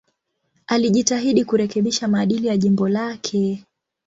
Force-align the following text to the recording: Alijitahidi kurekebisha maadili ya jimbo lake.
Alijitahidi 0.67 1.45
kurekebisha 1.45 2.07
maadili 2.07 2.47
ya 2.47 2.57
jimbo 2.57 2.89
lake. 2.89 3.65